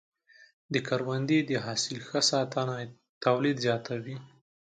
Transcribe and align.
د 0.73 0.75
کروندې 0.87 1.39
د 1.49 1.51
حاصل 1.65 1.97
ښه 2.07 2.19
ساتنه 2.31 2.75
د 2.87 2.91
تولید 3.25 3.55
زیاتوي. 3.65 4.15